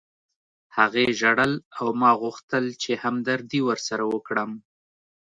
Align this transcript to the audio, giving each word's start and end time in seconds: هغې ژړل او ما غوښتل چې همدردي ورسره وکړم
هغې 0.77 1.05
ژړل 1.19 1.53
او 1.79 1.87
ما 2.01 2.11
غوښتل 2.21 2.65
چې 2.83 2.91
همدردي 3.03 3.61
ورسره 3.65 4.03
وکړم 4.13 4.51